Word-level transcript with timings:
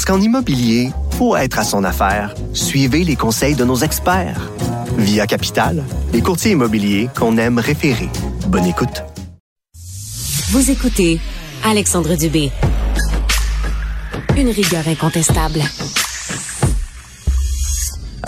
Parce 0.00 0.16
qu'en 0.16 0.24
immobilier, 0.24 0.92
pour 1.18 1.36
être 1.36 1.58
à 1.58 1.62
son 1.62 1.84
affaire, 1.84 2.34
suivez 2.54 3.04
les 3.04 3.16
conseils 3.16 3.54
de 3.54 3.66
nos 3.66 3.76
experts. 3.76 4.50
Via 4.96 5.26
Capital, 5.26 5.84
les 6.14 6.22
courtiers 6.22 6.52
immobiliers 6.52 7.10
qu'on 7.14 7.36
aime 7.36 7.58
référer. 7.58 8.08
Bonne 8.46 8.64
écoute. 8.64 9.04
Vous 10.52 10.70
écoutez 10.70 11.20
Alexandre 11.62 12.14
Dubé. 12.14 12.50
Une 14.38 14.48
rigueur 14.48 14.88
incontestable. 14.88 15.60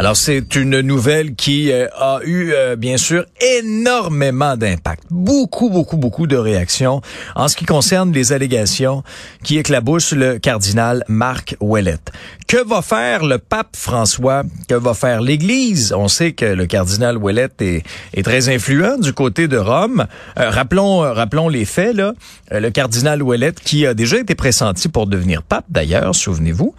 Alors, 0.02 0.16
c'est 0.16 0.56
une 0.56 0.80
nouvelle 0.80 1.37
qui 1.37 1.70
euh, 1.70 1.87
a 1.95 2.19
eu, 2.24 2.55
euh, 2.55 2.74
bien 2.74 2.97
sûr, 2.97 3.24
énormément 3.60 4.56
d'impact. 4.56 5.05
Beaucoup, 5.12 5.70
beaucoup, 5.70 5.97
beaucoup 5.97 6.27
de 6.27 6.37
réactions 6.37 7.01
en 7.37 7.47
ce 7.47 7.55
qui 7.55 7.66
concerne 7.66 8.10
les 8.10 8.33
allégations 8.33 9.05
qui 9.45 9.59
éclaboussent 9.59 10.10
le 10.10 10.41
cardinal 10.41 11.05
Marc 11.07 11.55
Ouellette. 11.60 12.10
Que 12.48 12.66
va 12.69 12.83
faire 12.83 13.24
le 13.24 13.38
pape 13.38 13.77
François? 13.77 14.43
Que 14.69 14.74
va 14.74 14.95
faire 14.95 15.21
l'Église? 15.21 15.93
On 15.96 16.09
sait 16.09 16.32
que 16.32 16.46
le 16.46 16.66
cardinal 16.66 17.16
Ouellette 17.16 17.63
est, 17.63 17.85
est 18.13 18.24
très 18.24 18.48
influent 18.48 18.98
du 18.98 19.13
côté 19.13 19.46
de 19.46 19.57
Rome. 19.57 20.09
Euh, 20.37 20.51
rappelons, 20.51 20.98
rappelons 20.98 21.48
les 21.48 21.65
faits, 21.65 21.95
là. 21.95 22.13
le 22.51 22.71
cardinal 22.71 23.23
Ouellette, 23.23 23.60
qui 23.60 23.87
a 23.87 23.95
déjà 23.95 24.19
été 24.19 24.35
pressenti 24.35 24.88
pour 24.88 25.07
devenir 25.07 25.45
pape, 25.45 25.66
d'ailleurs, 25.69 26.13
souvenez-vous, 26.13 26.74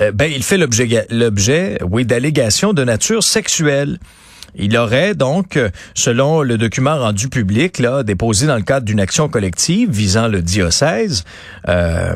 euh, 0.00 0.12
ben, 0.12 0.30
il 0.30 0.42
fait 0.42 0.58
l'objet, 0.58 1.78
oui, 1.88 2.04
d'allégations 2.04 2.72
de 2.72 2.84
nature 2.84 3.22
sexuelle. 3.22 3.98
Il 4.56 4.76
aurait 4.76 5.14
donc, 5.14 5.56
euh, 5.56 5.70
selon 5.94 6.42
le 6.42 6.58
document 6.58 6.98
rendu 6.98 7.28
public, 7.28 7.78
là, 7.78 8.02
déposé 8.02 8.46
dans 8.46 8.56
le 8.56 8.62
cadre 8.62 8.86
d'une 8.86 9.00
action 9.00 9.28
collective 9.28 9.90
visant 9.90 10.28
le 10.28 10.42
diocèse, 10.42 11.24
euh, 11.68 12.14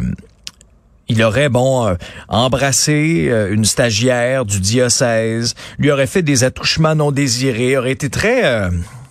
il 1.09 1.23
aurait, 1.23 1.49
bon, 1.49 1.97
embrassé 2.29 3.33
une 3.51 3.65
stagiaire 3.65 4.45
du 4.45 4.61
diocèse, 4.61 5.55
lui 5.79 5.91
aurait 5.91 6.07
fait 6.07 6.21
des 6.21 6.45
attouchements 6.45 6.95
non 6.95 7.13
désirés, 7.13 7.79
aurait 7.79 7.93
été 7.93 8.11
très, 8.11 8.69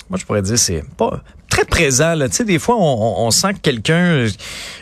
moi 0.09 0.17
je 0.19 0.25
pourrais 0.25 0.41
dire, 0.41 0.57
c'est 0.57 0.83
pas 0.97 1.21
très 1.49 1.65
présent. 1.65 2.15
Tu 2.25 2.31
sais, 2.31 2.43
des 2.43 2.59
fois, 2.59 2.75
on, 2.77 3.31
sent 3.31 3.53
que 3.55 3.59
quelqu'un 3.59 4.27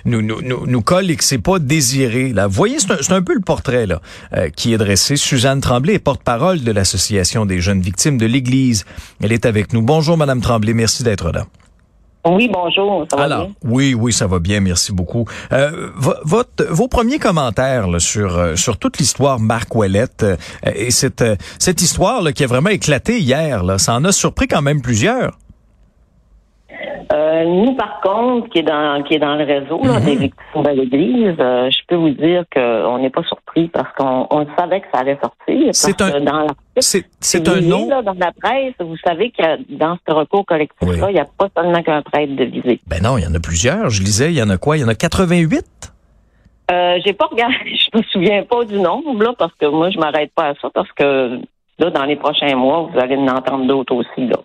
nous, 0.04 0.22
nous, 0.22 0.42
nous, 0.42 0.66
nous, 0.66 0.82
colle 0.82 1.10
et 1.10 1.16
que 1.16 1.24
c'est 1.24 1.38
pas 1.38 1.60
désiré. 1.60 2.34
Là. 2.34 2.48
Voyez, 2.48 2.80
c'est 2.80 2.92
un, 2.92 3.16
un, 3.16 3.22
peu 3.22 3.34
le 3.34 3.42
portrait 3.42 3.86
là, 3.86 4.02
euh, 4.34 4.50
qui 4.50 4.74
est 4.74 4.78
dressé. 4.78 5.16
Suzanne 5.16 5.62
Tremblay 5.62 5.94
est 5.94 6.00
porte-parole 6.00 6.64
de 6.64 6.72
l'Association 6.72 7.46
des 7.46 7.62
jeunes 7.62 7.82
victimes 7.82 8.18
de 8.18 8.26
l'Église. 8.26 8.86
Elle 9.22 9.32
est 9.32 9.46
avec 9.46 9.74
nous. 9.74 9.82
Bonjour, 9.82 10.18
Madame 10.18 10.42
Tremblay. 10.42 10.74
Merci 10.74 11.04
d'être 11.04 11.32
là. 11.32 11.46
Oui, 12.26 12.50
bonjour. 12.52 13.06
Ça 13.10 13.18
va 13.18 13.24
Alors, 13.24 13.46
bien? 13.46 13.56
oui, 13.66 13.94
oui, 13.94 14.12
ça 14.12 14.28
va 14.28 14.40
bien. 14.40 14.60
Merci 14.60 14.92
beaucoup. 14.92 15.26
Euh, 15.52 15.90
votre, 16.24 16.66
vos 16.72 16.88
premiers 16.88 17.20
commentaires 17.20 17.88
là, 17.88 18.00
sur 18.00 18.38
euh, 18.38 18.56
sur 18.56 18.78
toute 18.78 18.98
l'histoire 18.98 19.40
Marc 19.40 19.76
Ouellette 19.76 20.24
euh, 20.24 20.36
et 20.66 20.92
cette 20.92 21.24
cette 21.60 21.82
histoire 21.82 22.22
là, 22.22 22.32
qui 22.34 22.44
a 22.44 22.48
vraiment 22.48 22.70
éclaté 22.72 23.20
hier, 23.20 23.64
là, 23.64 23.78
ça 23.78 23.94
en 23.94 24.04
a 24.06 24.12
surpris 24.12 24.48
quand 24.48 24.62
même 24.62 24.82
plusieurs. 24.82 25.38
Euh, 27.14 27.44
nous, 27.46 27.74
par 27.76 28.02
contre, 28.02 28.50
qui 28.50 28.60
est 28.60 28.64
dans 28.64 29.04
qui 29.04 29.14
est 29.16 29.20
dans 29.20 29.36
le 29.36 29.44
réseau 29.46 29.80
là, 29.84 30.00
Mhm. 30.00 30.06
des 30.06 30.16
victimes 30.16 30.64
de 30.64 30.70
l'Église, 30.70 31.36
euh, 31.40 31.70
je 31.70 31.78
peux 31.88 31.96
vous 31.96 32.10
dire 32.10 32.44
qu'on 32.54 32.98
n'est 32.98 33.10
pas 33.12 33.24
surpris 33.24 33.68
parce 33.68 33.92
qu'on 33.96 34.26
on 34.32 34.46
savait 34.58 34.82
que 34.82 34.88
ça 34.94 35.02
allait 35.02 35.18
sortir. 35.22 35.70
C'est 35.74 36.02
un- 36.02 36.20
dans 36.22 36.48
C'est 36.80 37.48
un 37.48 37.62
nom. 37.62 37.88
là, 37.88 38.02
dans 38.02 38.14
la 38.20 38.32
presse, 38.42 38.74
vous 38.80 38.98
savez 39.06 39.32
que 39.32 39.44
dans 39.78 39.98
ce 40.08 40.14
recours 40.14 40.46
collectif-là, 40.46 41.06
Oui. 41.06 41.12
il 41.12 41.14
n'y 41.14 41.20
a 41.20 41.26
pas 41.38 41.48
seulement 41.56 41.82
qu'un 41.84 42.02
prêtre 42.02 42.36
de 42.36 42.44
visée. 42.46 42.80
Ben 42.88 43.02
non, 43.02 43.18
il 43.18 43.24
y 43.24 43.28
en 43.28 43.34
a 43.36 43.40
plusieurs. 43.40 43.90
Je 43.90 44.02
lisais, 44.02 44.32
il 44.32 44.38
y 44.38 44.44
en 44.44 44.50
a 44.50 44.58
quoi? 44.58 44.78
Il 44.78 44.82
y 44.82 44.84
en 44.84 44.88
a 44.90 44.96
88. 44.96 45.64
Euh, 46.72 46.98
j'ai 47.06 47.14
pas 47.14 47.28
regardé, 47.28 47.56
je 47.66 47.98
me 47.98 48.04
souviens 48.04 48.44
pas 48.44 48.66
du 48.66 48.80
nombre 48.80 49.22
là 49.22 49.34
parce 49.38 49.54
que 49.54 49.68
moi 49.68 49.92
je 49.92 50.00
m'arrête 50.00 50.32
pas 50.36 50.48
à 50.50 50.54
ça 50.60 50.70
parce 50.74 50.92
que 50.94 51.40
là 51.78 51.90
dans 51.92 52.06
les 52.06 52.16
prochains 52.16 52.56
mois 52.56 52.90
vous 52.92 53.00
allez 53.00 53.16
en 53.18 53.28
entendre 53.28 53.68
d'autres 53.68 53.94
aussi 53.94 54.26
là. 54.28 54.38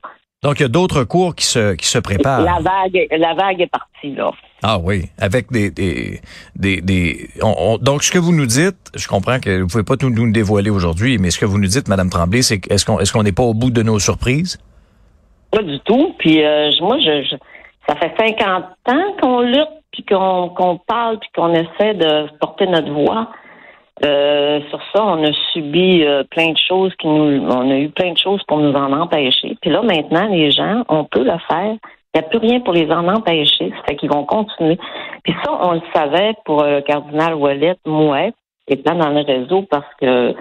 Donc 0.43 0.59
il 0.59 0.63
y 0.63 0.67
a 0.67 0.69
d'autres 0.69 1.05
cours 1.05 1.35
qui 1.35 1.45
se 1.45 1.75
qui 1.75 1.87
se 1.87 1.99
préparent. 1.99 2.41
La 2.41 2.61
vague, 2.61 3.07
la 3.11 3.35
vague 3.35 3.61
est 3.61 3.67
partie 3.71 4.15
là. 4.15 4.31
Ah 4.63 4.79
oui, 4.83 5.05
avec 5.19 5.53
des 5.53 5.71
des 5.71 6.21
des, 6.57 6.81
des 6.81 7.29
on- 7.43 7.55
on- 7.59 7.79
donc 7.79 8.03
ce 8.03 8.11
que 8.11 8.19
vous 8.19 8.33
nous 8.33 8.47
dites, 8.47 8.77
je 8.95 9.07
comprends 9.07 9.39
que 9.39 9.61
vous 9.61 9.67
pouvez 9.67 9.85
pas 9.85 9.99
tout 9.99 10.09
nous 10.09 10.33
dévoiler 10.33 10.71
aujourd'hui, 10.71 11.19
mais 11.19 11.31
ce 11.31 11.39
que 11.39 11.45
vous 11.45 11.59
nous 11.59 11.69
dites 11.69 11.89
Madame 11.89 12.09
Tremblay, 12.09 12.41
c'est 12.41 12.61
est-ce 12.73 12.87
qu'on 12.87 12.99
est-ce 13.01 13.13
qu'on 13.13 13.23
n'est 13.23 13.33
pas 13.33 13.43
au 13.43 13.53
bout 13.53 13.71
de 13.71 13.83
nos 13.83 13.99
surprises? 13.99 14.59
Pas 15.51 15.63
du 15.63 15.79
tout. 15.81 16.15
Puis 16.19 16.43
euh, 16.43 16.71
moi, 16.81 16.97
je, 17.01 17.23
je- 17.31 17.37
ça 17.87 17.97
fait 17.97 18.13
50 18.19 18.65
ans 18.89 19.15
qu'on 19.21 19.41
lutte, 19.43 19.69
puis 19.93 20.05
qu'on 20.07 20.49
qu'on 20.57 20.79
parle, 20.79 21.19
puis 21.19 21.29
qu'on 21.35 21.53
essaie 21.53 21.93
de 21.95 22.29
porter 22.39 22.67
notre 22.67 22.91
voix. 22.93 23.29
Euh, 24.03 24.61
sur 24.71 24.81
ça, 24.95 25.05
on 25.05 25.23
a 25.25 25.33
subi 25.53 26.05
euh, 26.05 26.25
plein 26.25 26.53
de 26.53 26.59
choses 26.59 26.95
qui 26.97 27.07
nous, 27.07 27.47
on 27.47 27.71
a 27.71 27.77
eu 27.77 27.91
plein 27.91 28.13
de 28.13 28.19
choses 28.19 28.43
pour 28.45 28.59
nous 28.59 28.73
en 28.73 28.93
empêcher. 28.93 29.57
Puis 29.61 29.71
là, 29.71 29.83
maintenant, 29.83 30.27
les 30.29 30.51
gens, 30.51 30.85
on 30.89 31.05
peut 31.05 31.23
le 31.23 31.39
faire. 31.49 31.77
Il 32.15 32.21
n'y 32.21 32.21
a 32.21 32.23
plus 32.23 32.39
rien 32.39 32.61
pour 32.61 32.73
les 32.73 32.91
en 32.91 33.07
empêcher. 33.09 33.71
Ça 33.71 33.83
fait 33.87 33.97
qu'ils 33.97 34.11
vont 34.11 34.25
continuer. 34.25 34.79
Puis 35.23 35.35
ça, 35.45 35.53
on 35.61 35.73
le 35.73 35.83
savait 35.95 36.35
pour 36.45 36.63
euh, 36.63 36.77
le 36.77 36.81
cardinal 36.81 37.35
Ouellet, 37.35 37.77
Mouet, 37.85 38.33
étant 38.69 38.95
dans 38.95 39.11
le 39.11 39.21
réseau, 39.21 39.67
parce 39.71 39.95
que 40.01 40.35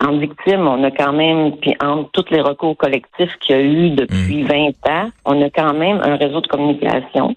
en 0.00 0.16
victime, 0.18 0.68
on 0.68 0.84
a 0.84 0.90
quand 0.90 1.12
même, 1.12 1.56
puis 1.56 1.74
entre 1.82 2.10
tous 2.12 2.30
les 2.30 2.40
recours 2.40 2.76
collectifs 2.76 3.36
qu'il 3.40 3.56
y 3.56 3.58
a 3.58 3.62
eu 3.62 3.90
depuis 3.90 4.44
20 4.44 4.68
ans, 4.88 5.08
on 5.24 5.42
a 5.42 5.50
quand 5.50 5.74
même 5.74 6.00
un 6.04 6.14
réseau 6.16 6.40
de 6.40 6.46
communication. 6.46 7.34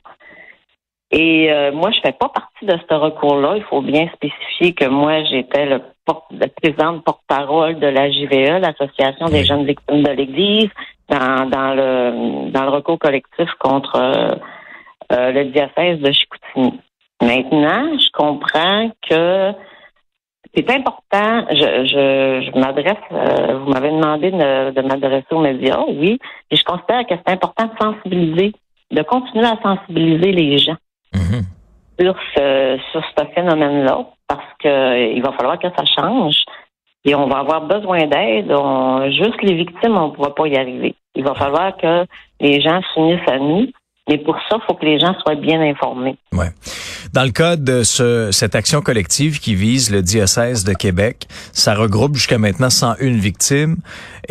Et 1.12 1.52
euh, 1.52 1.72
moi, 1.74 1.92
je 1.92 2.00
fais 2.00 2.14
pas 2.14 2.30
partie 2.30 2.66
de 2.66 2.78
ce 2.90 2.94
recours-là. 2.96 3.56
Il 3.58 3.64
faut 3.64 3.82
bien 3.82 4.08
spécifier 4.14 4.74
que 4.74 4.86
moi, 4.86 5.24
j'étais 5.26 5.66
le, 5.66 5.82
porte, 6.06 6.26
le 6.32 6.48
présidente 6.48 7.04
porte-parole 7.04 7.80
de 7.80 7.88
la 7.88 8.10
JVE, 8.10 8.62
l'Association 8.62 9.26
des 9.28 9.44
jeunes 9.44 9.66
victimes 9.66 10.04
de 10.04 10.12
l'Église, 10.12 10.70
dans, 11.10 11.50
dans 11.50 11.74
le 11.74 12.52
dans 12.52 12.64
le 12.64 12.70
recours 12.70 12.98
collectif 12.98 13.50
contre 13.60 13.96
euh, 13.98 14.36
euh, 15.12 15.32
le 15.34 15.46
diocèse 15.46 16.00
de 16.00 16.12
Chicoutimi. 16.14 16.80
Maintenant, 17.22 17.98
je 18.00 18.10
comprends 18.14 18.90
que 19.10 19.52
c'est 20.56 20.70
important. 20.72 21.46
Je, 21.52 21.86
je, 21.86 22.46
je 22.52 22.60
m'adresse. 22.60 22.96
euh, 23.12 23.58
vous 23.60 23.70
m'avez 23.72 23.90
demandé 23.90 24.32
de, 24.32 24.72
de 24.72 24.82
m'adresser 24.82 25.28
aux 25.32 25.42
médias, 25.42 25.84
oui. 25.90 26.20
Et 26.50 26.56
je 26.56 26.64
considère 26.64 27.06
que 27.06 27.16
c'est 27.16 27.34
important 27.34 27.66
de 27.66 27.78
sensibiliser, 27.80 28.54
de 28.92 29.02
continuer 29.02 29.46
à 29.46 29.58
sensibiliser 29.62 30.32
les 30.32 30.58
gens 30.58 30.78
Mhm. 31.14 31.44
sur 32.00 32.16
ce 32.36 32.80
sur 32.92 33.04
ce 33.18 33.26
phénomène-là, 33.36 34.06
parce 34.28 34.48
que 34.64 34.68
euh, 34.68 35.14
il 35.16 35.22
va 35.22 35.32
falloir 35.34 35.60
que 35.60 35.68
ça 35.76 35.84
change. 35.86 36.44
Et 37.04 37.16
on 37.16 37.28
va 37.28 37.40
avoir 37.40 37.62
besoin 37.66 38.06
d'aide. 38.06 38.54
Juste 39.12 39.42
les 39.42 39.56
victimes, 39.56 39.98
on 39.98 40.10
ne 40.10 40.14
pourra 40.14 40.36
pas 40.36 40.48
y 40.48 40.56
arriver. 40.56 40.94
Il 41.16 41.24
va 41.24 41.34
falloir 41.34 41.76
que 41.76 42.06
les 42.40 42.62
gens 42.62 42.80
s'unissent 42.94 43.28
à 43.28 43.40
nous. 43.40 43.68
Mais 44.10 44.18
pour 44.18 44.36
ça, 44.50 44.58
il 44.58 44.62
faut 44.68 44.74
que 44.74 44.86
les 44.86 45.00
gens 45.00 45.14
soient 45.22 45.36
bien 45.36 45.62
informés. 45.62 46.18
Ouais. 46.34 46.50
Dans 47.14 47.24
le 47.24 47.32
cas 47.32 47.56
de 47.56 47.84
ce, 47.84 48.32
cette 48.32 48.56
action 48.56 48.82
collective 48.82 49.40
qui 49.40 49.54
vise 49.54 49.92
le 49.92 50.02
diocèse 50.02 50.64
de 50.64 50.74
Québec, 50.74 51.28
ça 51.54 51.76
regroupe 51.76 52.16
jusqu'à 52.16 52.38
maintenant 52.38 52.70
101 52.70 52.96
victimes 53.18 53.78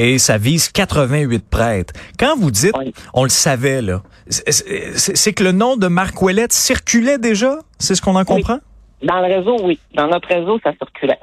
et 0.01 0.19
ça 0.19 0.39
vise 0.39 0.71
88 0.71 1.45
prêtres. 1.51 1.93
Quand 2.19 2.35
vous 2.37 2.51
dites, 2.51 2.75
Oui. 2.79 2.93
on 3.13 3.23
le 3.25 3.29
savait 3.29 3.83
là, 3.83 4.01
c'est- 4.29 5.33
que 5.35 5.45
le 5.45 5.53
nom 5.53 5.77
de 5.77 5.87
Marc 5.89 6.21
Ouellette 6.23 6.53
circulait 6.53 7.19
déjà, 7.19 7.59
c'est 7.79 7.95
ce 7.95 8.01
qu'on 8.03 8.17
en 8.17 8.25
comprend, 8.25 8.59
Dans 9.03 9.21
le 9.21 9.35
réseau, 9.35 9.57
oui. 9.63 9.79
Dans 9.95 10.09
notre 10.09 10.29
réseau, 10.29 10.59
ça 10.65 10.73
circulait. 10.79 11.19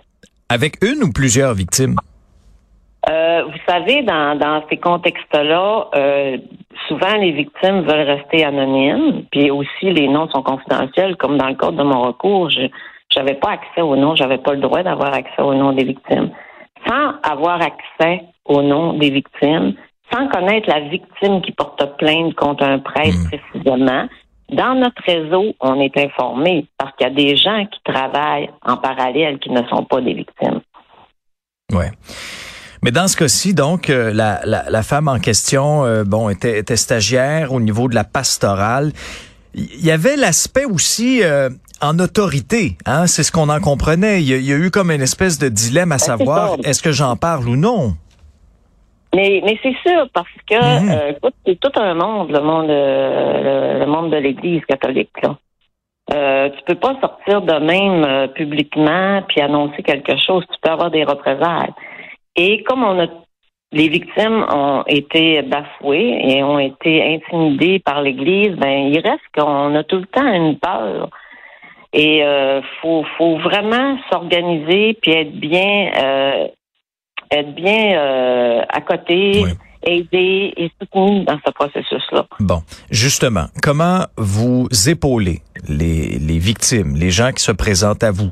avec 0.50 0.78
une 0.84 1.04
ou 1.04 1.12
plusieurs 1.12 1.54
victimes? 1.54 1.96
Euh, 3.10 3.44
vous 3.46 3.60
savez, 3.68 4.04
dans, 4.04 4.38
dans 4.38 4.64
ces 4.70 4.78
contextes-là, 4.78 5.88
euh, 5.96 6.38
souvent 6.88 7.16
les 7.18 7.32
victimes 7.32 7.82
veulent 7.82 8.08
rester 8.10 8.44
anonymes, 8.46 9.24
puis 9.32 9.50
aussi 9.52 9.92
les 9.92 10.08
noms 10.08 10.30
sont 10.30 10.44
confidentiels, 10.44 11.16
comme 11.18 11.38
dans 11.38 11.48
le 11.48 11.56
cadre 11.56 11.78
de 11.78 11.84
mon 11.84 12.02
recours, 12.02 12.50
je 12.50 12.68
j'avais 13.10 13.36
pas 13.36 13.52
accès 13.52 13.82
aux 13.82 13.96
noms, 13.96 14.16
j'avais 14.16 14.38
pas 14.38 14.54
le 14.54 14.60
droit 14.60 14.84
d'avoir 14.84 15.14
accès 15.14 15.42
aux 15.42 15.54
noms 15.54 15.72
des 15.72 15.86
victimes. 15.86 16.30
Sans 16.88 17.14
avoir 17.24 17.62
accès 17.62 18.24
aux 18.48 18.62
noms 18.62 18.94
des 18.94 19.10
victimes, 19.10 19.74
sans 20.12 20.28
connaître 20.30 20.70
la 20.70 20.82
victime 20.82 21.42
qui 21.42 21.52
porte 21.52 21.98
plainte 21.98 22.34
contre 22.36 22.64
un 22.64 22.80
prêtre 22.80 23.18
Mm. 23.18 23.30
précisément, 23.30 24.08
dans 24.52 24.76
notre 24.76 25.02
réseau, 25.06 25.54
on 25.60 25.82
est 25.82 25.98
informé 25.98 26.68
parce 26.78 26.96
qu'il 26.96 27.08
y 27.08 27.10
a 27.10 27.14
des 27.14 27.36
gens 27.36 27.66
qui 27.66 27.80
travaillent 27.84 28.50
en 28.66 28.78
parallèle 28.78 29.40
qui 29.40 29.50
ne 29.50 29.62
sont 29.68 29.84
pas 29.84 30.00
des 30.02 30.14
victimes. 30.14 30.62
Ouais. 31.74 31.92
Mais 32.84 32.92
dans 32.92 33.08
ce 33.08 33.18
cas-ci, 33.18 33.54
donc, 33.54 33.90
euh, 33.90 34.14
la, 34.14 34.40
la, 34.46 34.70
la, 34.70 34.84
femme 34.84 35.08
en 35.08 35.20
question, 35.20 35.84
euh, 35.84 36.04
bon, 36.06 36.30
était, 36.30 36.60
était, 36.60 36.78
stagiaire 36.78 37.52
au 37.52 37.60
niveau 37.60 37.90
de 37.90 37.96
la 37.96 38.04
pastorale. 38.04 38.94
Il 39.54 39.84
y 39.84 39.92
avait 39.92 40.16
l'aspect 40.16 40.66
aussi 40.66 41.24
euh, 41.24 41.50
en 41.82 41.98
autorité, 42.00 42.78
hein, 42.86 43.08
c'est 43.08 43.24
ce 43.24 43.32
qu'on 43.32 43.50
en 43.50 43.60
comprenait. 43.60 44.22
Il 44.22 44.30
y, 44.30 44.34
a, 44.34 44.38
il 44.38 44.46
y, 44.46 44.54
a, 44.54 44.56
eu 44.56 44.70
comme 44.70 44.92
une 44.92 45.02
espèce 45.02 45.40
de 45.40 45.50
dilemme 45.50 45.92
à 45.92 45.96
ben, 45.96 46.00
savoir, 46.00 46.58
est-ce 46.64 46.82
que 46.82 46.92
j'en 46.92 47.18
parle 47.18 47.50
ou 47.50 47.56
non? 47.56 47.96
Mais, 49.16 49.42
mais 49.44 49.58
c'est 49.64 49.76
sûr, 49.88 50.08
parce 50.14 50.38
que 50.50 50.56
mm 50.56 50.90
-hmm. 50.90 51.12
écoute, 51.12 51.36
c'est 51.46 51.60
tout 51.60 51.80
un 51.80 51.94
monde, 51.94 52.30
le 52.32 52.42
monde, 52.42 52.68
le, 52.68 53.80
le 53.80 53.86
monde 53.86 54.12
de 54.12 54.18
l'Église 54.18 54.64
catholique. 54.66 55.18
Là. 55.24 55.36
Euh, 56.14 56.50
tu 56.50 56.64
peux 56.64 56.76
pas 56.76 56.96
sortir 57.02 57.42
de 57.42 57.58
même 57.74 58.04
euh, 58.06 58.28
publiquement 58.28 59.22
puis 59.28 59.42
annoncer 59.42 59.84
quelque 59.84 60.16
chose. 60.26 60.44
Tu 60.52 60.58
peux 60.62 60.72
avoir 60.72 60.90
des 60.92 61.04
représailles. 61.04 61.74
Et 62.36 62.64
comme 62.64 62.84
on 62.84 63.00
a 63.00 63.08
les 63.74 63.90
victimes 63.90 64.46
ont 64.50 64.84
été 64.88 65.42
bafouées 65.42 66.22
et 66.30 66.42
ont 66.42 66.60
été 66.60 67.04
intimidées 67.16 67.80
par 67.80 68.02
l'Église, 68.02 68.56
ben 68.56 68.88
il 68.94 69.00
reste 69.00 69.28
qu'on 69.36 69.76
a 69.76 69.84
tout 69.84 69.98
le 69.98 70.06
temps 70.06 70.32
une 70.42 70.58
peur. 70.58 71.10
Et 71.92 72.24
euh, 72.24 72.62
faut, 72.82 73.04
faut 73.18 73.38
vraiment 73.40 73.98
s'organiser 74.10 74.98
puis 75.02 75.12
être 75.12 75.34
bien 75.34 75.92
euh, 76.02 76.48
être 77.32 77.54
bien 77.56 77.98
euh, 77.98 78.62
à 78.70 78.82
côté. 78.82 79.42
Oui 79.44 79.52
aider 79.84 80.54
et 80.58 80.72
soutenir 80.80 81.26
dans 81.26 81.40
ce 81.46 81.52
processus-là. 81.52 82.26
Bon, 82.40 82.62
justement, 82.92 83.46
comment 83.62 84.06
vous 84.18 84.68
épaulez 84.88 85.42
les, 85.68 86.18
les 86.20 86.40
victimes, 86.40 86.96
les 86.96 87.12
gens 87.12 87.32
qui 87.32 87.44
se 87.44 87.52
présentent 87.52 88.04
à 88.04 88.12
vous 88.12 88.32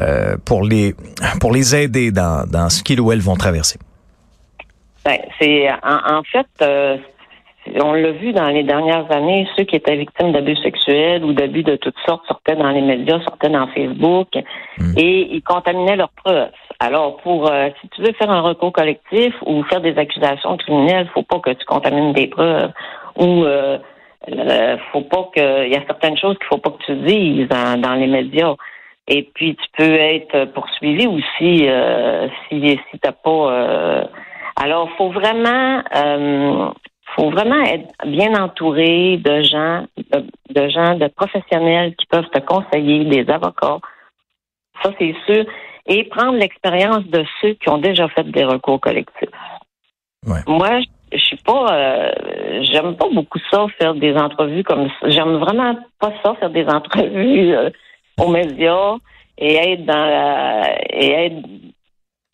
euh, 0.00 0.36
pour 0.44 0.62
les 0.62 0.94
pour 1.40 1.52
les 1.52 1.74
aider 1.74 2.10
dans, 2.10 2.48
dans 2.48 2.70
ce 2.70 2.82
qu'ils 2.82 3.00
ou 3.00 3.12
elles 3.12 3.20
vont 3.20 3.36
traverser? 3.36 3.78
Ben, 5.04 5.18
c'est 5.38 5.70
en, 5.70 6.18
en 6.18 6.22
fait 6.22 6.46
euh, 6.62 6.96
on 7.80 7.92
l'a 7.92 8.12
vu 8.12 8.32
dans 8.32 8.48
les 8.48 8.62
dernières 8.62 9.10
années, 9.10 9.48
ceux 9.56 9.64
qui 9.64 9.76
étaient 9.76 9.96
victimes 9.96 10.32
d'abus 10.32 10.56
sexuels 10.56 11.24
ou 11.24 11.32
d'abus 11.32 11.62
de 11.62 11.76
toutes 11.76 11.98
sortes 12.06 12.26
sortaient 12.26 12.56
dans 12.56 12.70
les 12.70 12.82
médias, 12.82 13.20
sortaient 13.22 13.48
dans 13.48 13.66
Facebook 13.68 14.28
Hmm. 14.78 14.92
et 14.96 15.28
ils 15.30 15.42
contaminaient 15.42 15.96
leurs 15.96 16.10
preuves. 16.10 16.50
Alors, 16.80 17.18
pour 17.18 17.50
euh, 17.50 17.68
si 17.80 17.88
tu 17.90 18.02
veux 18.02 18.12
faire 18.12 18.30
un 18.30 18.40
recours 18.40 18.72
collectif 18.72 19.32
ou 19.46 19.62
faire 19.64 19.80
des 19.80 19.96
accusations 19.96 20.56
criminelles, 20.56 21.08
faut 21.14 21.22
pas 21.22 21.38
que 21.38 21.50
tu 21.50 21.64
contamines 21.64 22.12
des 22.12 22.26
preuves 22.26 22.72
ou 23.16 23.44
euh, 23.44 23.78
euh, 24.28 24.76
faut 24.92 25.02
pas 25.02 25.30
que 25.34 25.66
il 25.66 25.72
y 25.72 25.76
a 25.76 25.86
certaines 25.86 26.18
choses 26.18 26.36
qu'il 26.38 26.46
faut 26.48 26.58
pas 26.58 26.70
que 26.70 26.84
tu 26.84 26.96
dises 26.96 27.48
dans, 27.48 27.80
dans 27.80 27.94
les 27.94 28.08
médias. 28.08 28.54
Et 29.06 29.30
puis 29.34 29.54
tu 29.54 29.66
peux 29.78 29.94
être 29.94 30.46
poursuivi 30.46 31.06
aussi 31.06 31.68
euh, 31.68 32.26
si 32.48 32.78
si 32.90 32.98
t'as 32.98 33.12
pas. 33.12 33.30
Euh... 33.30 34.04
Alors, 34.56 34.88
faut 34.96 35.10
vraiment 35.10 35.82
euh, 35.94 36.70
faut 37.14 37.30
vraiment 37.30 37.62
être 37.62 37.88
bien 38.06 38.34
entouré 38.34 39.18
de 39.18 39.42
gens, 39.42 39.86
de, 39.96 40.24
de, 40.50 40.68
gens, 40.68 40.94
de 40.96 41.06
professionnels 41.08 41.94
qui 41.96 42.06
peuvent 42.06 42.28
te 42.30 42.40
conseiller, 42.40 43.04
des 43.04 43.30
avocats. 43.30 43.78
Ça, 44.82 44.90
c'est 44.98 45.14
sûr. 45.26 45.44
Et 45.86 46.04
prendre 46.04 46.38
l'expérience 46.38 47.04
de 47.06 47.24
ceux 47.40 47.54
qui 47.54 47.68
ont 47.68 47.78
déjà 47.78 48.08
fait 48.08 48.24
des 48.24 48.44
recours 48.44 48.80
collectifs. 48.80 49.28
Ouais. 50.26 50.40
Moi, 50.46 50.80
je, 51.12 51.18
suis 51.18 51.36
pas, 51.36 51.66
euh, 51.70 52.62
j'aime 52.62 52.96
pas 52.96 53.08
beaucoup 53.12 53.38
ça, 53.50 53.66
faire 53.78 53.94
des 53.94 54.14
entrevues 54.14 54.64
comme 54.64 54.88
ça. 54.88 55.08
J'aime 55.10 55.36
vraiment 55.36 55.78
pas 56.00 56.12
ça, 56.22 56.34
faire 56.36 56.50
des 56.50 56.66
entrevues 56.66 57.54
euh, 57.54 57.70
aux 58.18 58.28
médias 58.28 58.96
et 59.36 59.54
être 59.54 59.84
dans 59.84 60.06
la, 60.06 60.82
et 60.90 61.10
être 61.26 61.46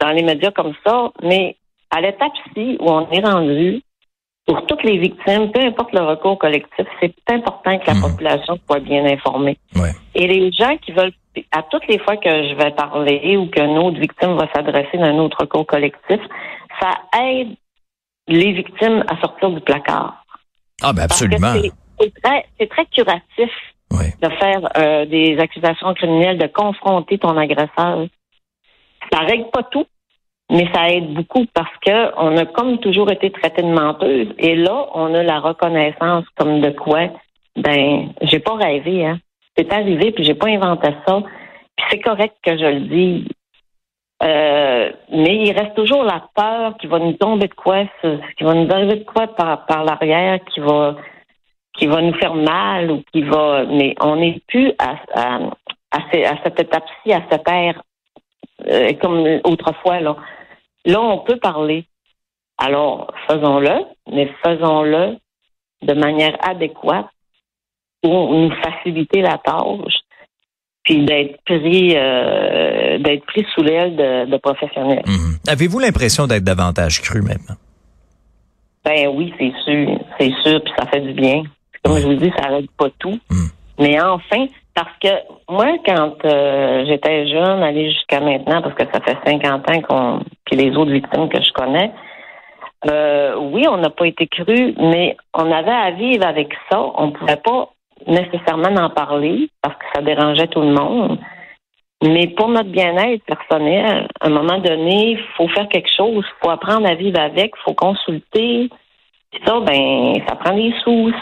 dans 0.00 0.11
les 0.11 0.23
médias 0.23 0.53
comme 0.53 0.75
ça. 0.87 1.11
Mais 1.23 1.56
à 1.91 2.00
l'étape-ci 2.00 2.76
où 2.79 2.88
on 2.88 3.11
est 3.11 3.25
rendu, 3.26 3.83
pour 4.50 4.67
toutes 4.67 4.82
les 4.82 4.99
victimes, 4.99 5.52
peu 5.52 5.61
importe 5.61 5.93
le 5.93 6.00
recours 6.00 6.37
collectif, 6.37 6.85
c'est 7.00 7.14
important 7.29 7.79
que 7.79 7.87
la 7.87 7.94
mmh. 7.94 8.00
population 8.00 8.58
soit 8.67 8.81
bien 8.81 9.05
informée. 9.05 9.56
Ouais. 9.76 9.93
Et 10.17 10.26
les 10.26 10.50
gens 10.50 10.76
qui 10.79 10.91
veulent, 10.91 11.12
à 11.52 11.62
toutes 11.70 11.87
les 11.87 12.00
fois 12.00 12.17
que 12.17 12.29
je 12.29 12.55
vais 12.56 12.73
parler 12.73 13.37
ou 13.37 13.47
qu'une 13.47 13.79
autre 13.79 14.00
victime 14.00 14.37
va 14.37 14.49
s'adresser 14.52 14.99
d'un 14.99 15.17
autre 15.19 15.37
recours 15.43 15.64
collectif, 15.69 16.19
ça 16.81 16.91
aide 17.23 17.50
les 18.26 18.50
victimes 18.50 19.05
à 19.06 19.20
sortir 19.20 19.50
du 19.50 19.61
placard. 19.61 20.25
Ah 20.82 20.93
ben 20.93 21.02
absolument. 21.02 21.55
C'est 22.00 22.12
très, 22.20 22.67
très, 22.67 22.87
curatif 22.87 23.50
de 23.93 24.29
faire 24.31 24.69
euh, 24.79 25.06
des 25.06 25.38
accusations 25.38 25.94
criminelles, 25.94 26.38
de 26.38 26.49
confronter 26.49 27.19
ton 27.19 27.37
agresseur. 27.37 28.08
Ça 29.12 29.20
règle 29.20 29.49
pas 29.52 29.62
tout, 29.62 29.87
mais 30.50 30.67
ça 30.75 30.91
aide 30.91 31.14
beaucoup 31.14 31.47
parce 31.55 31.76
que 31.85 32.12
on 32.17 32.37
a 32.37 32.44
comme 32.44 32.79
toujours 32.79 33.11
été 33.11 33.31
traité 33.31 33.62
de 33.62 33.69
menteuse. 33.69 34.29
Et 34.38 34.56
là 34.56 34.87
on 34.94 35.14
a 35.14 35.23
la 35.23 35.38
reconnaissance 35.38 36.25
comme 36.37 36.61
de 36.61 36.70
quoi 36.70 37.08
ben 37.56 38.12
j'ai 38.23 38.41
pas 38.41 38.56
rêvé 38.56 39.06
hein. 39.06 39.19
C'est 39.56 39.73
arrivé 39.73 40.12
puis 40.12 40.25
j'ai 40.25 40.35
pas 40.35 40.49
inventé 40.49 40.88
ça. 41.06 41.23
Puis 41.76 41.87
c'est 41.91 42.00
correct 42.00 42.35
que 42.43 42.58
je 42.58 42.64
le 42.64 42.81
dise 42.81 43.29
euh, 44.23 44.91
mais 45.11 45.37
il 45.37 45.52
reste 45.52 45.75
toujours 45.76 46.02
la 46.02 46.23
peur 46.35 46.76
qui 46.79 46.87
va 46.88 46.99
nous 46.99 47.14
tomber 47.14 47.49
de 47.49 47.55
quoi 47.55 47.85
qui 48.37 48.44
va 48.44 48.55
nous 48.55 48.70
arriver 48.70 48.97
de 48.97 49.05
quoi 49.05 49.29
par 49.29 49.67
par 49.67 49.85
l'arrière 49.85 50.41
qui 50.52 50.61
va 50.61 50.97
qui 51.75 51.87
va 51.87 52.02
nous 52.02 52.14
faire 52.14 52.35
mal 52.35 52.91
ou 52.91 53.02
qui 53.12 53.23
va 53.23 53.64
mais 53.67 53.94
on 54.00 54.17
n'est 54.17 54.41
plus 54.49 54.73
à, 54.79 54.97
à 55.93 56.37
cette 56.44 56.61
étape-ci 56.61 57.12
à 57.12 57.23
cette 57.31 57.49
ère 57.49 57.82
euh, 58.69 58.93
comme 59.00 59.25
autrefois 59.44 60.00
là 60.00 60.17
Là, 60.87 61.00
on 61.00 61.19
peut 61.19 61.37
parler. 61.37 61.87
Alors, 62.59 63.12
faisons-le, 63.29 63.85
mais 64.12 64.31
faisons-le 64.44 65.17
de 65.82 65.94
manière 65.94 66.37
adéquate 66.47 67.06
pour 68.03 68.32
nous 68.32 68.50
faciliter 68.62 69.23
la 69.23 69.38
tâche, 69.38 69.94
puis 70.85 71.05
d'être 71.05 71.43
pris, 71.44 71.94
euh, 71.97 72.99
d'être 72.99 73.25
pris 73.27 73.47
sous 73.55 73.62
l'aile 73.62 73.97
de, 73.97 74.31
de, 74.31 74.37
professionnels. 74.38 75.05
Mmh. 75.06 75.49
Avez-vous 75.49 75.79
l'impression 75.79 76.27
d'être 76.27 76.44
davantage 76.44 77.00
cru 77.03 77.23
maintenant? 77.23 77.56
Ben 78.85 79.09
oui, 79.09 79.33
c'est 79.38 79.53
sûr, 79.65 79.99
c'est 80.19 80.33
sûr, 80.43 80.62
puis 80.62 80.73
ça 80.79 80.87
fait 80.87 81.00
du 81.00 81.12
bien. 81.12 81.43
Comme 81.83 81.94
mmh. 81.94 82.00
je 82.00 82.06
vous 82.06 82.15
dis, 82.15 82.33
ça 82.38 82.49
règle 82.49 82.69
pas 82.79 82.88
tout. 82.99 83.19
Mmh. 83.31 83.47
Mais 83.79 84.00
enfin, 84.00 84.47
parce 84.81 84.97
que 84.99 85.53
moi, 85.53 85.77
quand 85.85 86.25
euh, 86.25 86.87
j'étais 86.87 87.29
jeune, 87.29 87.62
aller 87.62 87.91
jusqu'à 87.91 88.19
maintenant, 88.19 88.62
parce 88.62 88.75
que 88.75 88.85
ça 88.91 89.00
fait 89.03 89.19
50 89.27 89.71
ans 89.71 89.81
qu'on, 89.82 90.21
puis 90.47 90.57
les 90.57 90.75
autres 90.75 90.93
victimes 90.93 91.28
que 91.28 91.43
je 91.43 91.52
connais, 91.52 91.93
euh, 92.90 93.35
oui, 93.37 93.66
on 93.69 93.76
n'a 93.76 93.90
pas 93.90 94.07
été 94.07 94.26
cru, 94.26 94.75
mais 94.78 95.19
on 95.35 95.52
avait 95.52 95.71
à 95.71 95.90
vivre 95.90 96.26
avec 96.26 96.54
ça. 96.71 96.81
On 96.97 97.09
ne 97.09 97.12
pouvait 97.12 97.37
pas 97.37 97.69
nécessairement 98.07 98.75
en 98.81 98.88
parler 98.88 99.50
parce 99.61 99.76
que 99.76 99.85
ça 99.95 100.00
dérangeait 100.00 100.47
tout 100.47 100.62
le 100.62 100.73
monde. 100.73 101.19
Mais 102.02 102.28
pour 102.28 102.49
notre 102.49 102.71
bien-être 102.71 103.23
personnel, 103.26 104.09
à 104.19 104.28
un 104.28 104.31
moment 104.31 104.61
donné, 104.61 105.11
il 105.11 105.23
faut 105.37 105.49
faire 105.49 105.69
quelque 105.69 105.95
chose, 105.95 106.25
il 106.26 106.43
faut 106.43 106.50
apprendre 106.50 106.88
à 106.88 106.95
vivre 106.95 107.21
avec, 107.21 107.52
il 107.54 107.62
faut 107.64 107.75
consulter. 107.75 108.71
Puis 109.31 109.43
ça, 109.45 109.61
ben, 109.61 110.14
ça 110.26 110.37
prend 110.37 110.57
des 110.57 110.73
sous, 110.83 111.12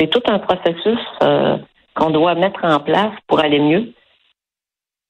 c'est 0.00 0.10
tout 0.10 0.22
un 0.26 0.40
processus. 0.40 0.98
Euh, 1.22 1.58
qu'on 1.96 2.10
doit 2.10 2.34
mettre 2.34 2.64
en 2.64 2.78
place 2.78 3.12
pour 3.26 3.40
aller 3.40 3.58
mieux. 3.58 3.92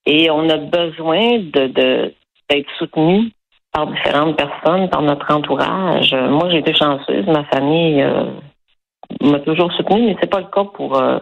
Et 0.06 0.30
on 0.30 0.48
a 0.48 0.56
besoin 0.56 1.38
de, 1.38 1.66
de 1.66 2.14
d'être 2.48 2.70
soutenu 2.78 3.32
par 3.72 3.88
différentes 3.88 4.36
personnes, 4.36 4.88
par 4.88 5.02
notre 5.02 5.34
entourage. 5.34 6.14
Moi, 6.14 6.48
j'ai 6.50 6.58
été 6.58 6.72
chanceuse, 6.74 7.26
ma 7.26 7.44
famille 7.44 8.00
euh, 8.00 8.24
m'a 9.20 9.40
toujours 9.40 9.72
soutenue, 9.72 10.06
mais 10.06 10.16
c'est 10.20 10.30
pas 10.30 10.40
le 10.40 10.46
cas 10.46 10.64
pour 10.64 10.96
euh, 10.96 11.18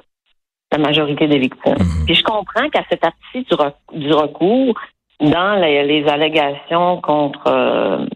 la 0.70 0.78
majorité 0.78 1.26
des 1.26 1.38
victimes. 1.38 1.74
Mm-hmm. 1.74 2.04
Puis 2.04 2.14
je 2.14 2.22
comprends 2.22 2.68
qu'à 2.68 2.84
cette 2.90 3.00
partie 3.00 3.42
du, 3.50 3.54
rec 3.54 3.74
du 3.92 4.12
recours, 4.12 4.78
dans 5.20 5.60
les, 5.60 5.84
les 5.84 6.06
allégations 6.06 7.00
contre 7.00 7.46
euh, 7.46 8.06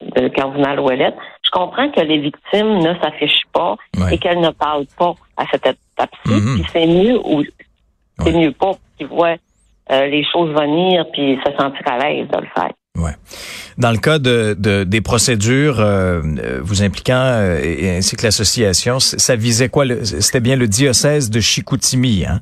le 0.00 0.28
cardinal 0.28 0.80
Ouellet, 0.80 1.14
je 1.46 1.50
comprends 1.50 1.90
que 1.90 2.00
les 2.00 2.18
victimes 2.18 2.78
ne 2.78 2.94
s'affichent 3.00 3.46
pas 3.52 3.76
ouais. 3.98 4.14
et 4.14 4.18
qu'elles 4.18 4.40
ne 4.40 4.50
parlent 4.50 4.86
pas 4.98 5.14
à 5.36 5.44
cette 5.50 5.66
étape-ci. 5.66 6.32
Puis 6.54 6.64
c'est 6.72 6.86
mieux 6.86 7.18
ou 7.24 7.42
c'est 8.18 8.32
Ouais. 8.32 8.32
mieux 8.46 8.52
pas 8.52 8.72
qu'ils 8.96 9.06
voient 9.08 9.36
euh, 9.92 10.06
les 10.06 10.24
choses 10.32 10.50
venir 10.58 11.04
puis 11.12 11.38
se 11.44 11.52
sentir 11.56 11.82
à 11.86 11.98
l'aise 11.98 12.26
de 12.28 12.36
le 12.38 12.48
faire. 12.54 12.72
Ouais. 12.96 13.12
Dans 13.78 13.90
le 13.90 13.98
cas 13.98 14.18
de, 14.18 14.56
de 14.58 14.84
des 14.84 15.00
procédures 15.02 15.80
euh, 15.80 16.22
vous 16.62 16.82
impliquant 16.82 17.20
euh, 17.20 17.58
et 17.62 17.98
ainsi 17.98 18.16
que 18.16 18.22
l'association, 18.22 18.98
ça 19.00 19.36
visait 19.36 19.68
quoi 19.68 19.84
C'était 20.04 20.40
bien 20.40 20.56
le 20.56 20.66
diocèse 20.66 21.28
de 21.28 21.40
Chicoutimi, 21.40 22.24
hein? 22.26 22.40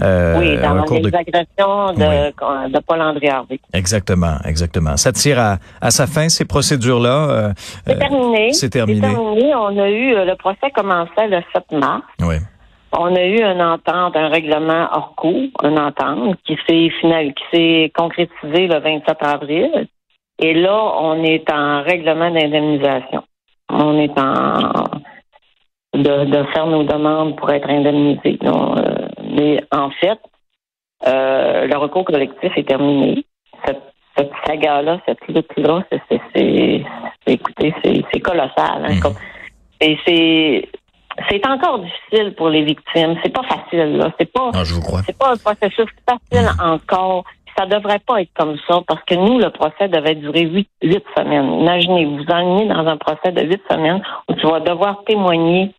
Euh, 0.00 0.38
oui, 0.38 0.56
dans 0.62 0.74
les 0.94 1.00
de- 1.00 1.10
de, 1.10 2.72
de 2.72 2.78
Paul-André 2.86 3.28
Harvey. 3.28 3.58
Exactement, 3.72 4.36
exactement. 4.44 4.96
Ça 4.96 5.12
tire 5.12 5.38
à, 5.40 5.58
à 5.80 5.90
sa 5.90 6.06
fin 6.06 6.28
ces 6.28 6.44
procédures-là. 6.44 7.28
euh, 7.30 7.52
C'est 7.86 7.96
euh, 7.96 7.98
terminé. 7.98 8.52
c'est 8.52 8.70
terminé. 8.70 9.00
terminé. 9.00 9.54
On 9.54 9.78
a 9.78 9.90
eu, 9.90 10.14
euh, 10.14 10.24
le 10.24 10.36
procès 10.36 10.70
commençait 10.74 11.26
le 11.28 11.40
7 11.52 11.64
mars. 11.72 12.02
Oui. 12.20 12.36
on 12.92 13.14
a 13.14 13.24
eu 13.24 13.40
une 13.42 13.60
entente, 13.62 14.16
un 14.16 14.28
règlement 14.28 14.88
hors 14.92 15.14
cours, 15.16 15.50
une 15.64 15.78
entente 15.78 16.36
qui 16.46 16.56
s'est 16.66 16.88
final, 17.00 17.32
qui 17.34 17.44
s'est 17.52 17.92
concrétisée 17.94 18.68
le 18.68 18.78
27 18.80 19.16
avril. 19.20 19.88
Et 20.38 20.54
là, 20.54 20.76
on 21.00 21.22
est 21.22 21.50
en 21.50 21.82
règlement 21.82 22.30
d'indemnisation. 22.30 23.22
On 23.70 23.98
est 23.98 24.16
en 24.18 24.84
de, 25.94 26.24
de 26.26 26.44
faire 26.52 26.66
nos 26.66 26.82
demandes 26.84 27.36
pour 27.36 27.50
être 27.50 27.68
indemnisés. 27.70 28.38
Donc, 28.42 28.78
euh, 28.78 29.08
mais 29.30 29.62
en 29.72 29.90
fait, 29.90 30.18
euh, 31.06 31.66
le 31.66 31.76
recours 31.78 32.04
collectif 32.04 32.52
est 32.56 32.68
terminé. 32.68 33.24
Cette, 33.64 33.82
cette 34.16 34.30
saga-là, 34.46 35.00
cette 35.06 35.26
lutte-là, 35.28 35.84
c'est, 35.90 36.84
écoutez, 37.26 37.74
c'est, 38.12 38.20
colossal. 38.20 38.84
Hein, 38.84 39.00
comme- 39.00 39.14
et 39.80 39.98
c'est, 40.06 40.68
c'est 41.30 41.46
encore 41.46 41.78
difficile 41.78 42.34
pour 42.34 42.50
les 42.50 42.62
victimes. 42.64 43.16
C'est 43.22 43.32
pas 43.32 43.42
facile, 43.44 43.96
là. 43.96 44.12
C'est 44.18 44.30
pas, 44.30 44.50
Ah, 44.54 44.64
c'est 45.06 45.18
pas 45.18 45.32
un 45.32 45.36
processus 45.36 45.86
facile 46.08 46.48
encore. 46.62 47.24
Ça 47.58 47.64
devrait 47.64 48.00
pas 48.00 48.20
être 48.20 48.32
comme 48.34 48.56
ça 48.68 48.80
parce 48.86 49.02
que 49.04 49.14
nous, 49.14 49.38
le 49.38 49.50
procès 49.50 49.88
devait 49.88 50.14
durer 50.14 50.42
huit, 50.42 50.68
huit 50.82 51.04
semaines. 51.16 51.60
Imaginez, 51.60 52.04
vous 52.04 52.24
enlignez 52.28 52.68
dans 52.68 52.86
un 52.86 52.96
procès 52.98 53.32
de 53.32 53.42
huit 53.42 53.62
semaines 53.70 54.02
où 54.28 54.34
tu 54.34 54.46
vas 54.46 54.60
devoir 54.60 55.02
témoigner 55.06 55.74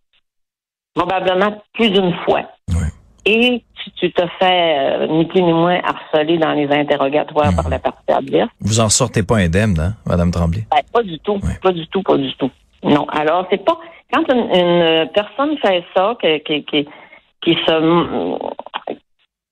probablement 0.96 1.62
plus 1.74 1.92
d'une 1.92 2.16
fois. 2.26 2.42
Ouais. 2.70 2.90
Et 3.26 3.62
tu, 3.76 3.92
tu 3.92 4.12
te 4.12 4.24
fais 4.40 4.78
euh, 4.80 5.08
ni 5.08 5.26
plus 5.26 5.44
ni 5.44 5.54
moins 5.54 5.80
harceler 5.84 6.40
dans 6.40 6.54
les 6.54 6.68
interrogatoires 6.72 7.52
par 7.56 7.70
la 7.70 7.78
partie 7.78 8.12
adverse. 8.12 8.50
Vous 8.62 8.80
en 8.80 8.90
sortez 8.90 9.22
pas 9.22 9.38
indemne, 9.38 9.78
hein, 9.80 9.94
Madame 10.06 10.32
Tremblay? 10.32 10.66
Ben, 10.72 10.82
pas 10.92 11.04
du 11.04 11.20
tout, 11.20 11.40
pas 11.62 11.72
du 11.72 11.86
tout, 11.88 12.02
pas 12.02 12.18
du 12.18 12.34
tout. 12.36 12.50
Non. 12.82 13.06
Alors, 13.10 13.46
c'est 13.52 13.64
pas 13.64 13.78
quand 14.12 14.24
une, 14.34 14.50
une 14.56 15.10
personne 15.14 15.58
fait 15.58 15.84
ça, 15.96 16.16
qui, 16.20 16.64
qui, 16.64 16.88
qui 17.42 17.54
se 17.54 18.38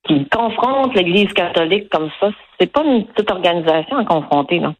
qui 0.07 0.25
confronte 0.29 0.95
l'Église 0.95 1.31
catholique 1.33 1.89
comme 1.89 2.09
ça, 2.19 2.29
c'est 2.59 2.71
pas 2.71 2.83
une 2.83 3.05
petite 3.05 3.31
organisation 3.31 3.97
à 3.97 4.05
confronter, 4.05 4.59
non. 4.59 4.75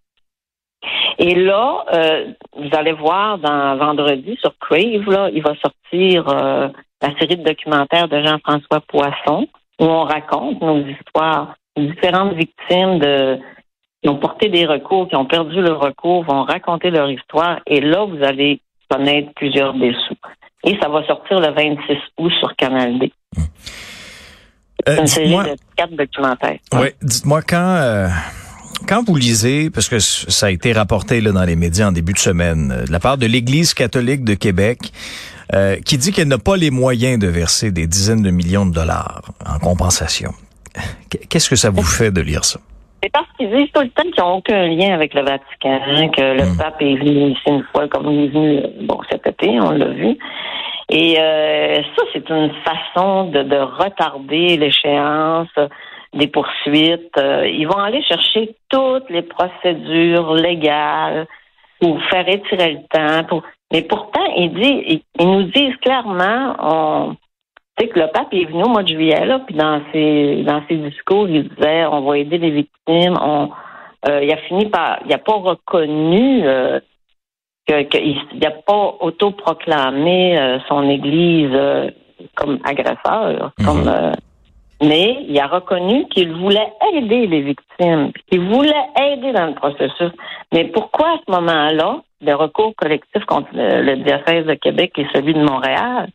Et 1.18 1.34
là, 1.36 1.84
euh, 1.94 2.32
vous 2.56 2.70
allez 2.74 2.92
voir 2.92 3.40
dans 3.40 3.78
vendredi 3.78 4.38
sur 4.40 4.54
Crave, 4.60 5.10
là, 5.10 5.30
il 5.34 5.42
va 5.42 5.56
sortir 5.56 6.28
euh, 6.30 6.70
la 7.02 7.18
série 7.20 7.38
de 7.38 7.44
documentaires 7.44 8.08
de 8.08 8.22
Jean-François 8.24 8.82
Poisson, 8.88 9.48
où 9.80 9.86
on 9.86 10.04
raconte 10.04 10.62
nos 10.62 10.86
histoires, 10.86 11.56
différentes 11.76 12.34
victimes 12.34 13.00
de 13.00 13.40
qui 14.02 14.10
ont 14.10 14.18
porté 14.18 14.50
des 14.50 14.68
recours, 14.68 15.08
qui 15.08 15.16
ont 15.16 15.26
perdu 15.26 15.62
le 15.62 15.72
recours, 15.72 16.24
vont 16.24 16.44
raconter 16.44 16.92
leur 16.92 17.10
histoire. 17.10 17.60
Et 17.66 17.82
là, 17.82 18.06
vous 18.06 18.24
allez 18.24 18.62
connaître 18.88 19.32
plusieurs 19.36 19.74
dessous. 19.74 20.16
Et 20.64 20.78
ça 20.80 20.90
va 20.90 21.04
sortir 21.08 21.40
le 21.40 21.52
26 21.52 21.98
août 22.20 22.32
sur 22.40 22.56
Canal 22.56 23.00
D. 23.00 23.12
Euh, 24.88 25.06
C'est 25.06 25.26
quatre 25.76 25.96
documentaires. 25.96 26.58
ouais, 26.74 26.96
dites-moi 27.02 27.42
quand, 27.42 27.76
euh, 27.78 28.08
quand 28.88 29.04
vous 29.06 29.16
lisez, 29.16 29.70
parce 29.70 29.90
que 29.90 30.00
ça 30.00 30.48
a 30.48 30.52
été 30.52 30.74
rapporté 30.74 31.22
là, 31.22 31.32
dans 31.32 31.44
les 31.44 31.56
médias 31.56 31.88
en 31.88 31.92
début 31.92 32.14
de 32.14 32.20
semaine, 32.20 32.72
euh, 32.72 32.86
de 32.86 32.92
la 32.92 33.00
part 33.00 33.18
de 33.18 33.26
l'Église 33.26 33.74
catholique 33.74 34.24
de 34.24 34.36
Québec, 34.36 34.94
euh, 35.54 35.78
qui 35.84 35.98
dit 35.98 36.12
qu'elle 36.12 36.28
n'a 36.28 36.38
pas 36.38 36.58
les 36.58 36.72
moyens 36.72 37.20
de 37.20 37.28
verser 37.28 37.72
des 37.72 37.88
dizaines 37.88 38.22
de 38.22 38.32
millions 38.32 38.66
de 38.66 38.74
dollars 38.74 39.22
en 39.46 39.60
compensation. 39.60 40.34
Qu'est-ce 41.30 41.50
que 41.50 41.56
ça 41.56 41.70
vous 41.70 41.84
fait 41.84 42.12
de 42.12 42.22
lire 42.22 42.44
ça? 42.46 42.60
C'est 43.06 43.12
parce 43.12 43.28
qu'ils 43.38 43.52
disent 43.52 43.72
tout 43.72 43.84
le 43.84 43.90
temps 43.90 44.02
qu'ils 44.02 44.24
n'ont 44.24 44.38
aucun 44.38 44.66
lien 44.66 44.96
avec 44.96 45.14
le 45.14 45.22
Vatican, 45.22 46.10
que 46.10 46.22
le 46.22 46.44
Mm. 46.44 46.58
pape 46.58 46.82
est 46.82 46.96
venu 46.96 47.30
ici 47.34 47.44
une 47.46 47.64
fois, 47.72 47.88
comme 47.88 48.12
il 48.12 48.26
est 48.26 48.28
venu 48.30 48.64
bon, 48.82 49.00
cet 49.12 49.28
été, 49.28 49.60
on 49.60 49.70
l'a 49.70 49.90
vu. 49.90 50.18
Et 50.90 51.16
euh, 51.20 51.84
ça, 51.96 52.04
c'est 52.12 52.28
une 52.32 52.52
façon 52.64 53.26
de, 53.26 53.44
de 53.44 53.58
retarder 53.58 54.58
l'échéance 54.58 55.54
des 56.16 56.26
poursuites. 56.26 57.16
Euh, 57.20 57.48
ils 57.48 57.68
vont 57.68 57.78
aller 57.78 58.02
chercher 58.02 58.56
toutes 58.70 59.08
les 59.12 59.22
procédures 59.22 60.34
légales 60.34 61.28
pour 61.80 62.02
faire 62.06 62.28
étirer 62.28 62.72
le 62.74 62.80
temps. 62.90 63.24
Pour... 63.28 63.44
Mais 63.72 63.84
pourtant, 63.84 64.26
ils, 64.36 64.52
disent, 64.52 64.84
ils, 64.88 65.02
ils 65.20 65.28
nous 65.30 65.44
disent 65.44 65.76
clairement, 65.84 66.56
on, 66.60 67.16
tu 67.78 67.84
sais 67.86 67.90
que 67.90 68.00
le 68.00 68.08
pape 68.08 68.34
est 68.34 68.46
venu 68.46 68.64
au 68.64 68.70
mois 68.70 68.84
de 68.84 68.90
juillet, 68.90 69.26
là, 69.26 69.40
puis 69.40 69.56
dans 69.56 69.82
ses 69.92 70.44
dans 70.44 70.62
ses 70.68 70.78
discours, 70.78 71.28
il 71.28 71.50
disait 71.50 71.86
on 71.86 72.02
va 72.02 72.18
aider 72.18 72.38
les 72.38 72.52
victimes. 72.52 73.18
On, 73.22 73.50
euh, 74.08 74.24
il 74.24 74.32
a 74.32 74.38
fini 74.38 74.68
par, 74.68 75.00
il 75.04 75.10
n'a 75.10 75.18
pas 75.18 75.34
reconnu 75.34 76.42
euh, 76.46 76.80
que 77.68 77.82
qu'il 77.84 78.18
n'a 78.40 78.52
pas 78.52 78.96
autoproclamé 79.00 80.38
euh, 80.40 80.60
son 80.68 80.88
Église 80.90 81.50
euh, 81.54 81.90
comme 82.36 82.60
agresseur, 82.64 83.52
Mhm. 83.60 83.66
comme 83.66 83.88
euh, 83.88 84.12
mais 84.84 85.26
il 85.28 85.40
a 85.40 85.48
reconnu 85.48 86.06
qu'il 86.10 86.32
voulait 86.34 86.72
aider 86.94 87.28
les 87.28 87.42
victimes, 87.42 88.12
qu'il 88.30 88.42
voulait 88.42 88.86
aider 89.02 89.32
dans 89.32 89.48
le 89.48 89.54
processus. 89.54 90.12
Mais 90.54 90.66
pourquoi 90.66 91.08
à 91.14 91.18
ce 91.26 91.32
moment-là, 91.32 92.02
le 92.22 92.34
recours 92.36 92.74
collectif 92.76 93.24
contre 93.26 93.48
le, 93.54 93.82
le 93.82 93.96
diocèse 93.98 94.46
de 94.46 94.54
Québec 94.56 94.92
et 94.98 95.08
celui 95.14 95.34
de 95.34 95.44
Montréal, 95.44 96.10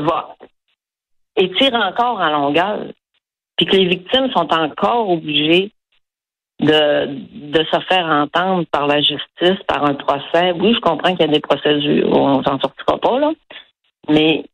va, 0.00 0.36
étire 1.36 1.74
encore 1.74 2.20
en 2.20 2.30
longueur, 2.30 2.78
puis 3.56 3.66
que 3.66 3.76
les 3.76 3.86
victimes 3.86 4.30
sont 4.32 4.52
encore 4.52 5.10
obligées 5.10 5.72
de, 6.60 7.06
de 7.50 7.64
se 7.64 7.80
faire 7.80 8.06
entendre 8.06 8.64
par 8.70 8.86
la 8.86 9.00
justice, 9.00 9.62
par 9.66 9.84
un 9.84 9.94
procès. 9.94 10.52
Oui, 10.52 10.74
je 10.74 10.80
comprends 10.80 11.14
qu'il 11.14 11.26
y 11.26 11.28
a 11.28 11.32
des 11.32 11.40
procédures, 11.40 12.10
on 12.10 12.42
s'en 12.42 12.58
sortira 12.58 12.98
pas, 12.98 13.18
là. 13.18 13.32
Mais 14.08 14.44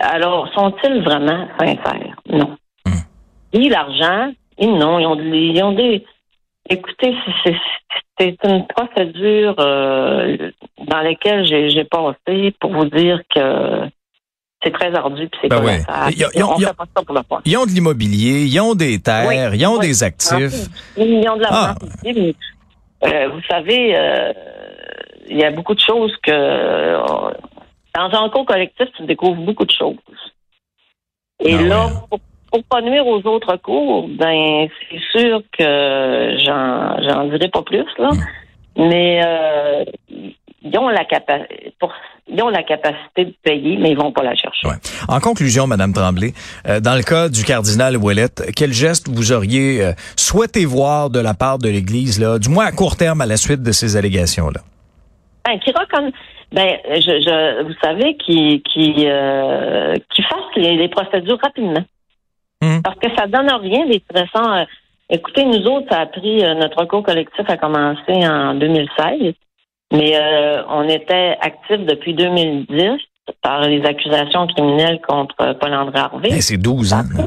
alors, 0.00 0.52
sont-ils 0.54 1.02
vraiment 1.02 1.48
sincères? 1.58 2.16
Non. 2.28 2.56
Ni 3.54 3.68
l'argent, 3.68 4.32
ils 4.58 4.72
non. 4.76 4.98
Ils 4.98 5.06
ont, 5.06 5.16
ils 5.22 5.62
ont 5.62 5.72
des. 5.72 6.04
Écoutez, 6.68 7.16
c'est- 7.42 7.54
c'est 8.18 8.36
une 8.44 8.66
procédure 8.66 9.54
euh, 9.58 10.50
dans 10.86 11.00
laquelle 11.00 11.46
j'ai 11.46 11.70
j'ai 11.70 11.84
passé 11.84 12.54
pour 12.60 12.72
vous 12.72 12.86
dire 12.86 13.20
que 13.34 13.88
c'est 14.62 14.72
très 14.72 14.92
ardu 14.94 15.28
puis 15.28 15.38
c'est 15.42 15.48
Ben 15.48 15.62
ouais. 15.64 15.82
Ils 16.16 16.24
ont- 16.24 16.28
ils 16.34 16.42
ont- 16.42 16.52
On 16.54 16.58
ils 16.58 16.64
ont- 16.64 16.68
fait 16.68 16.76
pas 16.76 16.84
ça 16.96 17.02
pour 17.04 17.14
le 17.14 17.22
fun. 17.28 17.40
Ils 17.44 17.56
ont 17.56 17.64
de 17.66 17.70
l'immobilier, 17.70 18.44
ils 18.44 18.60
ont 18.60 18.74
des 18.74 18.98
terres, 19.00 19.28
Oui, 19.28 19.36
ils 19.58 19.66
ont 19.66 19.78
oui. 19.78 19.86
des 19.86 20.02
actifs. 20.02 20.68
Des 20.96 21.04
millions 21.04 21.36
de 21.36 21.42
l'argent 21.42 21.74
Ah. 21.80 21.84
aussi, 21.84 22.12
mais, 22.14 22.34
euh, 23.08 23.28
vous 23.28 23.42
savez, 23.48 23.96
euh, 23.96 24.32
il 25.28 25.38
y 25.38 25.44
a 25.44 25.50
beaucoup 25.52 25.74
de 25.74 25.80
choses 25.80 26.12
que 26.22 26.32
euh, 26.32 26.98
dans 27.94 28.10
un 28.24 28.28
cours 28.30 28.46
collectif, 28.46 28.88
tu 28.96 29.04
découvres 29.04 29.40
beaucoup 29.42 29.64
de 29.64 29.70
choses. 29.72 29.96
Et 31.40 31.54
Ah 31.54 31.62
là, 31.62 31.86
ouais. 31.86 31.92
pour, 32.10 32.18
pour 32.50 32.62
pas 32.64 32.80
nuire 32.80 33.06
aux 33.06 33.20
autres 33.26 33.56
cours, 33.56 34.08
ben 34.08 34.68
c'est 34.90 35.18
sûr 35.20 35.42
que 35.56 36.36
j'en 36.44 37.02
j'en 37.02 37.24
dirai 37.24 37.48
pas 37.48 37.62
plus 37.62 37.84
là, 37.98 38.10
mais 38.76 39.20
euh, 39.24 39.84
ils 40.62 40.78
ont 40.78 40.88
la 40.88 41.04
capacité 41.04 41.72
pour 41.78 41.92
ils 42.30 42.42
ont 42.42 42.50
la 42.50 42.62
capacité 42.62 43.24
de 43.24 43.34
payer, 43.42 43.78
mais 43.78 43.90
ils 43.92 43.96
vont 43.96 44.12
pas 44.12 44.22
la 44.22 44.34
chercher. 44.34 44.68
Ouais. 44.68 44.74
En 45.08 45.18
conclusion, 45.18 45.66
Madame 45.66 45.94
Tremblay, 45.94 46.34
euh, 46.68 46.78
dans 46.78 46.94
le 46.94 47.02
cas 47.02 47.30
du 47.30 47.42
cardinal 47.42 47.96
Ouellette, 47.96 48.52
quel 48.54 48.72
geste 48.72 49.08
vous 49.08 49.32
auriez 49.32 49.82
euh, 49.82 49.92
souhaité 50.14 50.66
voir 50.66 51.08
de 51.08 51.20
la 51.20 51.32
part 51.32 51.56
de 51.58 51.70
l'Église, 51.70 52.20
là, 52.20 52.38
du 52.38 52.50
moins 52.50 52.66
à 52.66 52.72
court 52.72 52.96
terme 52.96 53.22
à 53.22 53.26
la 53.26 53.38
suite 53.38 53.62
de 53.62 53.72
ces 53.72 53.96
allégations-là? 53.96 54.60
Ben, 55.46 55.58
qui 55.60 55.70
reconna- 55.70 56.12
ben, 56.52 56.68
je, 56.96 57.00
je, 57.00 57.62
vous 57.62 57.74
savez, 57.82 58.16
qui, 58.18 58.62
qui, 58.70 59.06
euh, 59.06 59.94
qui 60.14 60.22
fasse 60.22 60.50
les, 60.56 60.76
les 60.76 60.88
procédures 60.88 61.38
rapidement. 61.42 61.84
Mhm. 62.62 62.82
Parce 62.82 62.98
que 62.98 63.08
ça 63.16 63.26
donne 63.26 63.48
rien 63.50 63.86
des 63.86 64.02
stressants. 64.10 64.56
euh, 64.56 64.64
écoutez, 65.10 65.44
nous 65.44 65.64
autres, 65.66 65.86
ça 65.90 66.00
a 66.00 66.06
pris, 66.06 66.44
euh, 66.44 66.54
notre 66.54 66.78
recours 66.80 67.02
collectif 67.02 67.44
a 67.48 67.56
commencé 67.56 68.26
en 68.26 68.54
2016, 68.54 69.34
mais 69.92 70.16
euh, 70.16 70.62
on 70.68 70.88
était 70.88 71.36
actifs 71.40 71.86
depuis 71.86 72.14
2010 72.14 73.00
par 73.42 73.60
les 73.62 73.84
accusations 73.84 74.46
criminelles 74.48 75.00
contre 75.06 75.54
Paul-André 75.60 75.98
Harvey. 75.98 76.30
Ben, 76.30 76.40
c'est 76.40 76.56
12 76.56 76.92
ans. 76.94 77.02
là. 77.16 77.24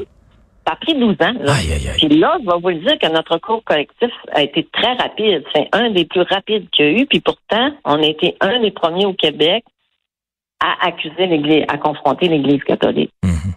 Ça 0.67 0.73
a 0.73 0.75
pris 0.75 0.93
12 0.95 1.15
ans. 1.21 1.33
Là. 1.39 1.53
Aïe, 1.53 1.71
aïe, 1.73 1.87
aïe. 1.89 1.97
Puis 1.97 2.19
là, 2.19 2.37
je 2.39 2.45
vais 2.45 2.59
vous 2.61 2.69
le 2.69 2.75
dire 2.85 2.97
que 2.99 3.07
notre 3.11 3.37
cours 3.39 3.63
collectif 3.63 4.11
a 4.33 4.41
été 4.43 4.67
très 4.71 4.93
rapide. 4.93 5.43
C'est 5.55 5.67
un 5.73 5.89
des 5.91 6.05
plus 6.05 6.21
rapides 6.21 6.69
qu'il 6.71 6.85
y 6.85 6.87
a 6.89 6.91
eu. 7.01 7.05
Puis 7.07 7.19
pourtant, 7.19 7.71
on 7.85 8.01
a 8.01 8.05
été 8.05 8.35
un 8.41 8.59
des 8.59 8.71
premiers 8.71 9.05
au 9.05 9.13
Québec 9.13 9.63
à 10.59 10.87
accuser 10.87 11.25
l'Église, 11.25 11.65
à 11.67 11.77
confronter 11.77 12.27
l'Église 12.27 12.63
catholique. 12.63 13.11
Mhm. 13.23 13.53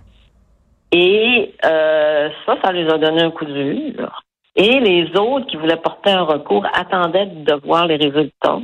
Et 0.96 1.52
euh, 1.64 2.28
ça, 2.46 2.56
ça 2.62 2.70
les 2.70 2.88
a 2.88 2.98
donné 2.98 3.22
un 3.22 3.32
coup 3.32 3.46
là. 3.46 4.12
Et 4.54 4.78
les 4.78 5.10
autres 5.18 5.46
qui 5.46 5.56
voulaient 5.56 5.76
porter 5.76 6.12
un 6.12 6.22
recours 6.22 6.64
attendaient 6.72 7.26
de 7.26 7.54
voir 7.54 7.88
les 7.88 7.96
résultats 7.96 8.60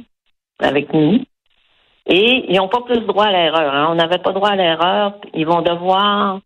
avec 0.61 0.93
nous. 0.95 1.19
Et 2.07 2.45
ils 2.49 2.57
n'ont 2.57 2.69
pas 2.69 2.83
plus 2.83 3.01
droit 3.01 3.25
à 3.25 3.33
l'erreur. 3.33 3.75
hein. 3.75 3.89
On 3.91 3.97
n'avait 3.97 4.19
pas 4.19 4.31
droit 4.31 4.51
à 4.51 4.55
l'erreur. 4.55 5.15
Ils 5.35 5.45
vont 5.45 5.63
devoir 5.63 6.39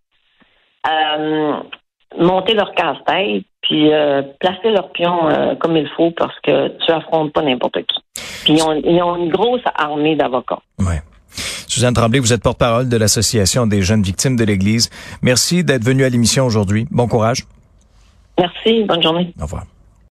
euh, 0.89 1.53
monter 2.19 2.55
leur 2.55 2.73
casse-tête 2.73 3.45
puis 3.61 3.93
euh, 3.93 4.23
placer 4.41 4.71
leur 4.71 4.91
pion 4.93 5.29
comme 5.61 5.77
il 5.77 5.89
faut 5.91 6.13
parce 6.13 6.39
que 6.41 6.69
tu 6.79 6.93
affrontes 6.93 7.35
pas 7.35 7.43
n'importe 7.43 7.83
qui. 7.83 8.01
Puis 8.45 8.55
ils 8.55 9.03
ont, 9.03 9.17
une 9.17 9.31
grosse 9.31 9.65
armée 9.75 10.17
d'avocats. 10.17 10.63
Suzanne 11.75 11.93
Tremblay, 11.93 12.21
vous 12.21 12.33
êtes 12.33 12.41
porte-parole 12.41 12.89
de 12.89 12.97
l'Association 12.97 13.67
des 13.67 13.83
jeunes 13.83 14.05
victimes 14.05 14.37
de 14.37 14.45
l'Église. 14.45 14.91
Merci 15.23 15.65
d'être 15.65 15.83
venue 15.83 16.05
à 16.05 16.09
l'émission 16.09 16.47
aujourd'hui. 16.47 16.87
Bon 16.93 17.09
courage. 17.09 17.47
Merci. 18.39 18.85
Bonne 18.85 19.03
journée. 19.03 19.35
Au 19.41 19.43
revoir. 19.43 19.65